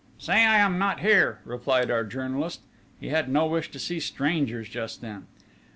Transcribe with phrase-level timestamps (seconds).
[0.17, 2.61] "Say I am not here," replied our journalist:
[2.99, 5.27] he had no wish to see strangers just then.